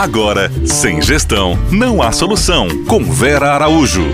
Agora, 0.00 0.50
sem 0.66 1.02
gestão, 1.02 1.58
não 1.70 2.00
há 2.00 2.10
solução. 2.10 2.86
Com 2.86 3.04
Vera 3.04 3.52
Araújo. 3.52 4.06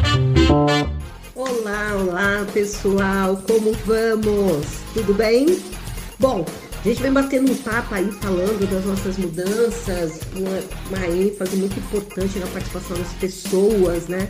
Olá, 1.33 1.95
olá 1.95 2.45
pessoal, 2.53 3.41
como 3.47 3.73
vamos? 3.85 4.67
Tudo 4.93 5.15
bem? 5.15 5.61
Bom, 6.19 6.45
a 6.85 6.89
gente 6.89 7.01
vem 7.01 7.13
batendo 7.13 7.53
um 7.53 7.55
papo 7.55 7.95
aí 7.95 8.11
falando 8.21 8.69
das 8.69 8.85
nossas 8.85 9.17
mudanças, 9.17 10.19
uma, 10.35 10.59
uma 10.91 11.07
ênfase 11.07 11.55
muito 11.55 11.79
importante 11.79 12.37
na 12.41 12.49
participação 12.49 12.99
das 12.99 13.13
pessoas, 13.13 14.09
né? 14.09 14.27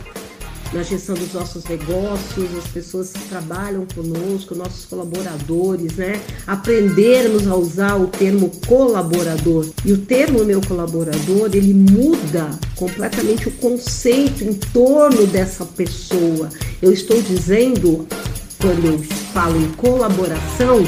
Na 0.73 0.83
gestão 0.83 1.15
dos 1.15 1.33
nossos 1.33 1.63
negócios, 1.65 2.57
as 2.57 2.67
pessoas 2.67 3.11
que 3.11 3.27
trabalham 3.29 3.85
conosco, 3.93 4.55
nossos 4.55 4.85
colaboradores, 4.85 5.93
né? 5.93 6.21
Aprendermos 6.45 7.47
a 7.47 7.55
usar 7.55 7.95
o 7.95 8.07
termo 8.07 8.51
colaborador. 8.67 9.65
E 9.85 9.93
o 9.93 9.97
termo 9.97 10.43
meu 10.43 10.61
colaborador, 10.61 11.49
ele 11.53 11.73
muda 11.73 12.49
completamente 12.75 13.47
o 13.47 13.51
conceito 13.51 14.43
em 14.43 14.53
torno 14.53 15.25
dessa 15.27 15.65
pessoa. 15.65 16.49
Eu 16.81 16.91
estou 16.91 17.21
dizendo, 17.21 18.07
quando 18.59 18.85
eu 18.85 18.99
falo 19.33 19.57
em 19.57 19.71
colaboração, 19.73 20.83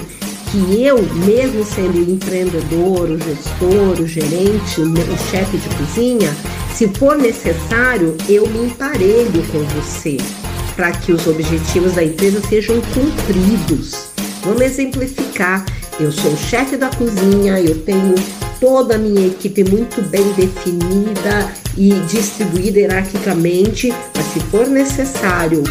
que 0.52 0.84
eu, 0.84 1.02
mesmo 1.26 1.64
sendo 1.64 2.00
empreendedor, 2.00 3.10
o 3.10 3.20
gestor, 3.20 4.02
o 4.02 4.08
gerente, 4.08 4.82
o 4.82 5.32
chefe 5.32 5.58
de 5.58 5.70
cozinha, 5.76 6.36
se 6.74 6.88
for 6.88 7.18
necessário, 7.18 8.16
eu 8.28 8.48
me 8.48 8.66
emparelho 8.66 9.44
com 9.52 9.60
você 9.80 10.18
para 10.76 10.92
que 10.92 11.12
os 11.12 11.28
objetivos 11.28 11.94
da 11.94 12.04
empresa 12.04 12.42
sejam 12.48 12.80
cumpridos. 12.94 14.10
Vamos 14.44 14.62
exemplificar. 14.62 15.66
Eu 16.00 16.12
sou 16.12 16.32
o 16.32 16.38
chefe 16.38 16.78
da 16.78 16.90
cozinha, 16.90 17.60
eu 17.60 17.78
tenho 17.82 18.16
toda 18.62 18.96
a 18.96 18.98
minha 18.98 19.28
equipe 19.28 19.64
muito 19.66 20.02
bem 20.10 20.24
definida 20.34 21.52
e 21.78 21.92
distribuída 22.10 22.80
hierarquicamente, 22.80 23.94
mas 24.16 24.26
se 24.28 24.40
for 24.40 24.68
necessário 24.68 25.64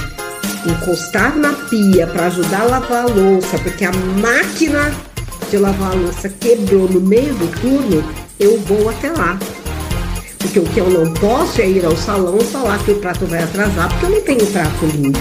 encostar 0.67 1.37
na 1.37 1.53
pia 1.53 2.06
para 2.06 2.27
ajudar 2.27 2.62
a 2.62 2.64
lavar 2.64 3.05
a 3.05 3.06
louça, 3.06 3.59
porque 3.59 3.84
a 3.84 3.92
máquina 3.92 4.92
de 5.51 5.56
lavar 5.56 5.92
a 5.92 5.95
louça 5.95 6.28
quebrou 6.28 6.89
no 6.89 7.01
meio 7.01 7.34
do 7.34 7.48
turno, 7.61 8.05
eu 8.39 8.59
vou 8.61 8.89
até 8.89 9.11
lá. 9.11 9.39
Porque 10.39 10.59
o 10.61 10.64
que 10.64 10.79
eu 10.79 10.89
não 10.89 11.12
posso 11.14 11.61
é 11.61 11.69
ir 11.69 11.84
ao 11.84 11.97
salão 11.97 12.39
e 12.39 12.45
falar 12.45 12.79
que 12.84 12.92
o 12.92 13.01
prato 13.01 13.27
vai 13.27 13.42
atrasar, 13.42 13.89
porque 13.89 14.06
eu 14.06 14.11
não 14.11 14.20
tenho 14.20 14.47
prato 14.47 14.86
limpo. 14.86 15.19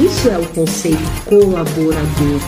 Isso 0.00 0.28
é 0.28 0.38
o 0.38 0.46
conceito 0.48 1.24
colaborador. 1.24 2.40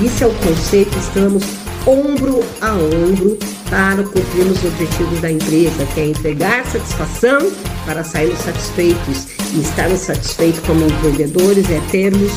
Isso 0.00 0.24
é 0.24 0.26
o 0.26 0.34
conceito, 0.34 0.96
estamos 0.98 1.61
ombro 1.86 2.44
a 2.60 2.74
ombro 2.74 3.38
para 3.68 4.02
cumprir 4.02 4.46
os 4.46 4.64
objetivos 4.64 5.20
da 5.20 5.30
empresa, 5.30 5.86
que 5.94 6.00
é 6.00 6.06
entregar 6.06 6.64
satisfação 6.66 7.50
para 7.86 8.04
sairmos 8.04 8.38
satisfeitos. 8.40 9.26
E 9.54 9.60
estarmos 9.60 10.00
satisfeitos 10.00 10.60
como 10.60 10.86
empreendedores 10.86 11.70
é 11.70 11.80
termos 11.90 12.32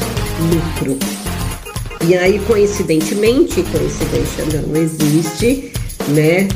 lucro. 0.51 0.97
E 2.07 2.15
aí, 2.15 2.39
coincidentemente, 2.39 3.63
coincidência 3.63 4.45
não 4.61 4.75
existe, 4.75 5.71
né? 6.09 6.47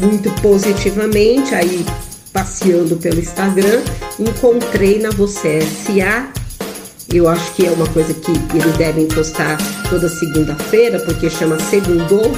Muito 0.00 0.30
positivamente, 0.42 1.54
aí 1.54 1.86
passeando 2.32 2.96
pelo 2.96 3.18
Instagram, 3.18 3.82
encontrei 4.18 4.98
na 4.98 5.10
Você 5.10 5.60
SA. 5.62 6.37
Eu 7.12 7.26
acho 7.26 7.54
que 7.54 7.66
é 7.66 7.70
uma 7.70 7.86
coisa 7.86 8.12
que 8.12 8.30
eles 8.30 8.76
devem 8.76 9.06
postar 9.08 9.56
toda 9.88 10.08
segunda-feira, 10.10 11.00
porque 11.00 11.30
chama 11.30 11.58
Segundou 11.58 12.30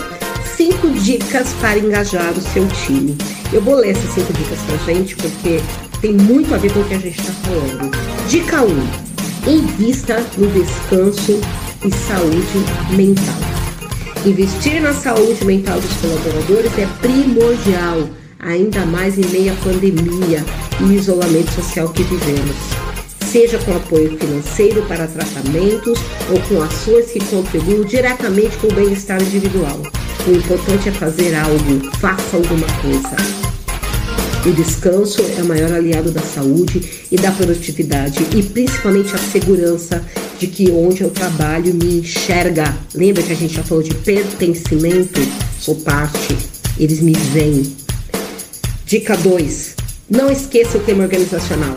cinco 0.57 0.91
dicas 0.91 1.53
para 1.61 1.79
engajar 1.79 2.33
o 2.33 2.41
seu 2.41 2.67
time. 2.69 3.19
Eu 3.53 3.61
vou 3.63 3.75
ler 3.75 3.91
essas 3.91 4.15
cinco 4.15 4.33
dicas 4.33 4.61
pra 4.61 4.77
gente, 4.93 5.17
porque 5.17 5.61
tem 6.01 6.13
muito 6.13 6.55
a 6.55 6.59
ver 6.59 6.73
com 6.73 6.81
o 6.81 6.85
que 6.85 6.95
a 6.95 6.99
gente 6.99 7.19
está 7.19 7.33
falando. 7.33 7.91
Dica 8.29 8.63
1. 8.63 8.69
Um, 8.69 9.51
invista 9.51 10.25
no 10.39 10.47
descanso 10.49 11.41
e 11.85 11.91
saúde 11.93 12.65
mental. 12.95 13.35
Investir 14.25 14.81
na 14.81 14.93
saúde 14.93 15.45
mental 15.45 15.81
dos 15.81 15.93
colaboradores 15.95 16.79
é 16.79 16.87
primordial, 17.01 18.09
ainda 18.39 18.87
mais 18.87 19.19
em 19.19 19.27
meio 19.31 19.53
à 19.53 19.57
pandemia 19.57 20.45
e 20.81 20.95
isolamento 20.95 21.51
social 21.55 21.89
que 21.89 22.05
vivemos. 22.05 23.00
Seja 23.31 23.59
com 23.59 23.77
apoio 23.77 24.19
financeiro 24.19 24.83
para 24.87 25.07
tratamentos 25.07 25.97
ou 26.33 26.41
com 26.49 26.61
ações 26.61 27.13
que 27.13 27.25
contribuam 27.27 27.85
diretamente 27.85 28.57
com 28.57 28.67
o 28.67 28.75
bem-estar 28.75 29.23
individual. 29.23 29.81
O 30.27 30.31
importante 30.33 30.89
é 30.89 30.93
fazer 30.93 31.37
algo, 31.37 31.93
faça 32.01 32.37
alguma 32.37 32.67
coisa. 32.83 33.17
O 34.45 34.51
descanso 34.53 35.23
é 35.39 35.43
o 35.43 35.47
maior 35.47 35.73
aliado 35.73 36.11
da 36.11 36.21
saúde 36.21 37.07
e 37.09 37.17
da 37.17 37.31
produtividade 37.31 38.27
e 38.35 38.43
principalmente 38.43 39.15
a 39.15 39.19
segurança 39.19 40.05
de 40.37 40.49
que 40.49 40.69
onde 40.73 41.03
eu 41.03 41.11
trabalho 41.11 41.73
me 41.73 42.01
enxerga. 42.01 42.77
Lembra 42.93 43.23
que 43.23 43.33
a 43.33 43.37
gente 43.37 43.55
já 43.55 43.63
falou 43.63 43.85
de 43.85 43.95
pertencimento? 43.95 45.21
Sou 45.61 45.77
parte, 45.77 46.37
eles 46.77 47.01
me 47.01 47.13
veem. 47.13 47.77
Dica 48.85 49.17
2. 49.17 49.77
Não 50.11 50.33
esqueça 50.33 50.79
o 50.79 50.81
tema 50.81 51.05
organizacional. 51.05 51.77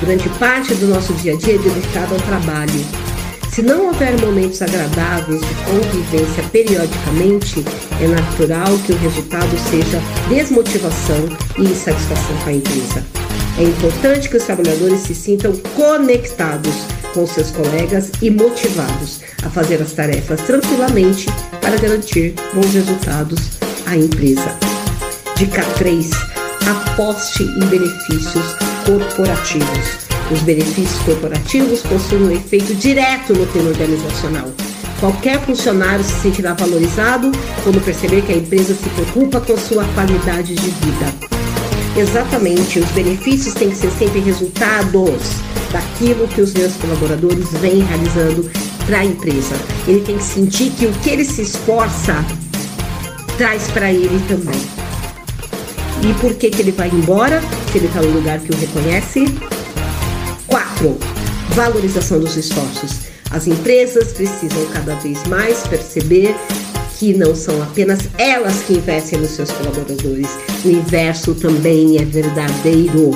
Durante 0.00 0.28
parte 0.38 0.74
do 0.74 0.86
nosso 0.86 1.12
dia 1.14 1.34
a 1.34 1.36
dia 1.36 1.54
é 1.54 1.58
dedicado 1.58 2.14
ao 2.14 2.20
trabalho 2.20 3.06
se 3.56 3.62
não 3.62 3.86
houver 3.86 4.20
momentos 4.20 4.60
agradáveis 4.60 5.40
de 5.40 5.54
convivência 5.64 6.42
periodicamente, 6.52 7.64
é 8.02 8.06
natural 8.06 8.76
que 8.84 8.92
o 8.92 8.98
resultado 8.98 9.48
seja 9.70 9.98
desmotivação 10.28 11.26
e 11.56 11.62
insatisfação 11.62 12.36
com 12.44 12.50
a 12.50 12.52
empresa. 12.52 13.02
É 13.58 13.62
importante 13.62 14.28
que 14.28 14.36
os 14.36 14.44
trabalhadores 14.44 15.00
se 15.00 15.14
sintam 15.14 15.56
conectados 15.74 16.74
com 17.14 17.26
seus 17.26 17.50
colegas 17.50 18.12
e 18.20 18.28
motivados 18.28 19.22
a 19.42 19.48
fazer 19.48 19.80
as 19.80 19.94
tarefas 19.94 20.42
tranquilamente 20.42 21.24
para 21.62 21.78
garantir 21.78 22.34
bons 22.52 22.74
resultados 22.74 23.40
à 23.86 23.96
empresa. 23.96 24.54
Dica 25.38 25.62
3. 25.78 26.10
Aposte 26.68 27.42
em 27.42 27.64
benefícios 27.68 28.75
corporativos. 28.86 30.06
Os 30.30 30.40
benefícios 30.42 31.02
corporativos 31.02 31.82
possuem 31.82 32.22
um 32.22 32.30
efeito 32.30 32.74
direto 32.74 33.34
no 33.34 33.46
clima 33.48 33.70
organizacional. 33.70 34.48
Qualquer 35.00 35.40
funcionário 35.40 36.04
se 36.04 36.14
sentirá 36.20 36.54
valorizado 36.54 37.30
quando 37.62 37.84
perceber 37.84 38.22
que 38.22 38.32
a 38.32 38.36
empresa 38.36 38.74
se 38.74 38.88
preocupa 38.90 39.40
com 39.40 39.58
sua 39.58 39.84
qualidade 39.94 40.54
de 40.54 40.70
vida. 40.70 41.12
Exatamente, 41.96 42.78
os 42.78 42.90
benefícios 42.90 43.54
têm 43.54 43.70
que 43.70 43.76
ser 43.76 43.90
sempre 43.90 44.20
resultados 44.20 45.20
daquilo 45.72 46.28
que 46.28 46.40
os 46.40 46.54
meus 46.54 46.74
colaboradores 46.76 47.50
vêm 47.60 47.80
realizando 47.80 48.48
para 48.86 49.00
a 49.00 49.04
empresa. 49.04 49.56
Ele 49.86 50.00
tem 50.00 50.16
que 50.16 50.24
sentir 50.24 50.70
que 50.70 50.86
o 50.86 50.92
que 50.92 51.10
ele 51.10 51.24
se 51.24 51.42
esforça 51.42 52.24
traz 53.36 53.68
para 53.68 53.92
ele 53.92 54.22
também. 54.28 54.60
E 56.02 56.14
por 56.20 56.34
que, 56.34 56.50
que 56.50 56.62
ele 56.62 56.72
vai 56.72 56.88
embora? 56.88 57.42
Se 57.76 57.80
ele 57.80 57.88
está 57.88 58.00
lugar 58.00 58.40
que 58.40 58.50
o 58.50 58.56
reconhece, 58.56 59.26
4. 60.46 60.98
Valorização 61.50 62.18
dos 62.18 62.34
esforços. 62.34 63.00
As 63.30 63.46
empresas 63.46 64.14
precisam 64.14 64.64
cada 64.72 64.94
vez 64.94 65.22
mais 65.24 65.58
perceber 65.66 66.34
que 66.98 67.12
não 67.12 67.34
são 67.34 67.62
apenas 67.62 68.08
elas 68.16 68.62
que 68.62 68.78
investem 68.78 69.20
nos 69.20 69.32
seus 69.32 69.50
colaboradores, 69.50 70.26
o 70.64 70.68
inverso 70.70 71.34
também 71.34 71.98
é 71.98 72.04
verdadeiro. 72.06 73.10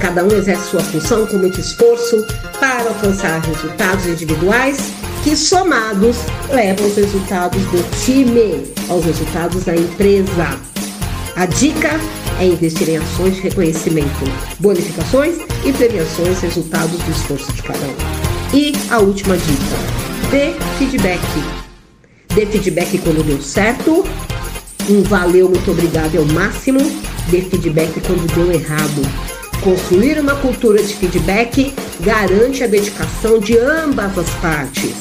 Cada 0.00 0.24
um 0.24 0.28
exerce 0.28 0.70
sua 0.70 0.80
função 0.80 1.26
com 1.26 1.36
muito 1.36 1.60
esforço 1.60 2.26
para 2.58 2.88
alcançar 2.88 3.42
resultados 3.42 4.06
individuais 4.06 4.78
que, 5.22 5.36
somados, 5.36 6.16
levam 6.50 6.86
os 6.86 6.96
resultados 6.96 7.60
do 7.64 8.06
time 8.06 8.72
aos 8.88 9.04
resultados 9.04 9.64
da 9.64 9.76
empresa. 9.76 10.58
A 11.36 11.44
dica 11.44 11.90
é 12.40 12.46
investir 12.46 12.88
em 12.88 12.96
ações 12.98 13.36
de 13.36 13.42
reconhecimento, 13.42 14.24
bonificações 14.58 15.36
e 15.64 15.72
premiações 15.72 16.40
resultados 16.40 16.98
do 16.98 17.10
esforço 17.10 17.52
de 17.52 17.62
cada 17.62 17.78
um. 17.78 18.54
E 18.54 18.72
a 18.90 18.98
última 18.98 19.36
dica: 19.36 19.76
dê 20.30 20.54
feedback. 20.78 21.20
Dê 22.34 22.46
feedback 22.46 22.98
quando 22.98 23.24
deu 23.24 23.40
certo. 23.42 24.04
Um 24.88 25.02
valeu, 25.02 25.48
muito 25.48 25.70
obrigado 25.70 26.16
é 26.16 26.20
o 26.20 26.26
máximo. 26.26 26.80
Dê 27.28 27.42
feedback 27.42 28.00
quando 28.00 28.26
deu 28.34 28.52
errado. 28.52 29.02
Construir 29.62 30.18
uma 30.20 30.36
cultura 30.36 30.82
de 30.82 30.94
feedback 30.94 31.74
garante 32.00 32.62
a 32.62 32.66
dedicação 32.66 33.40
de 33.40 33.58
ambas 33.58 34.16
as 34.16 34.30
partes 34.36 34.94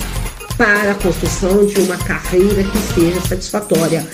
para 0.58 0.92
a 0.92 0.96
construção 0.96 1.66
de 1.66 1.80
uma 1.82 1.98
carreira 1.98 2.64
que 2.64 2.78
seja 2.94 3.22
satisfatória. 3.22 4.06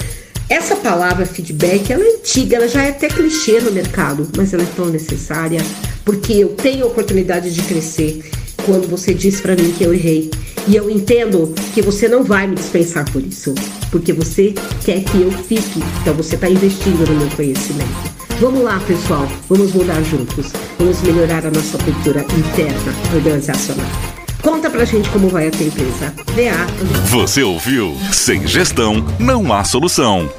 Essa 0.50 0.76
palavra 0.76 1.26
feedback, 1.26 1.92
ela 1.92 2.04
é 2.04 2.16
antiga, 2.16 2.58
ela 2.58 2.68
já 2.68 2.84
é 2.84 2.90
até 2.90 3.08
clichê 3.08 3.60
no 3.60 3.72
mercado, 3.72 4.28
mas 4.36 4.54
ela 4.54 4.64
é 4.64 4.68
tão 4.76 4.88
necessária 4.88 5.62
porque 6.06 6.34
eu 6.34 6.50
tenho 6.50 6.84
a 6.84 6.88
oportunidade 6.88 7.54
de 7.54 7.62
crescer 7.64 8.24
quando 8.66 8.88
você 8.88 9.14
diz 9.14 9.42
para 9.42 9.56
mim 9.56 9.72
que 9.72 9.84
eu 9.84 9.94
errei. 9.94 10.30
E 10.68 10.76
eu 10.76 10.90
entendo 10.90 11.54
que 11.74 11.82
você 11.82 12.08
não 12.08 12.24
vai 12.24 12.48
me 12.48 12.56
dispensar 12.56 13.10
por 13.12 13.22
isso, 13.22 13.54
porque 13.92 14.14
você 14.14 14.54
quer 14.86 15.04
que 15.04 15.22
eu 15.22 15.32
fique, 15.32 15.82
então 16.02 16.14
você 16.14 16.36
está 16.36 16.50
investindo 16.50 17.06
no 17.10 17.20
meu 17.20 17.30
conhecimento. 17.36 18.14
Vamos 18.40 18.64
lá, 18.64 18.80
pessoal, 18.80 19.28
vamos 19.48 19.74
mudar 19.74 20.02
juntos. 20.04 20.52
Vamos 20.78 21.02
melhorar 21.02 21.46
a 21.46 21.52
nossa 21.52 21.78
cultura 21.78 22.26
interna 22.38 22.94
organizacional. 23.14 24.13
Conta 24.44 24.70
pra 24.70 24.84
gente 24.84 25.10
como 25.10 25.30
vai 25.30 25.48
a 25.48 25.52
tua 25.52 25.66
empresa. 25.66 26.14
VA. 26.36 27.08
Você 27.08 27.42
ouviu? 27.44 27.98
Sem 28.12 28.46
gestão, 28.46 28.96
não 29.18 29.54
há 29.54 29.64
solução. 29.64 30.30